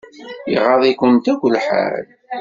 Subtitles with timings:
[0.55, 2.05] Iɣaḍ-ikunt akk lḥal.